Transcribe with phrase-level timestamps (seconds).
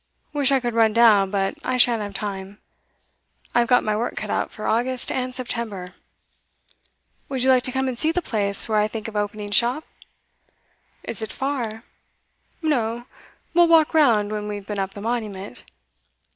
[0.33, 2.57] Wish I could run down, but I shan't have time.
[3.53, 5.93] I've got my work cut out for August and September.
[7.29, 9.83] Would you like to come and see the place where I think of opening shop?'
[11.03, 11.83] 'Is it far?'
[12.63, 13.05] 'No.
[13.53, 15.61] We'll walk round when we've been up the Monument.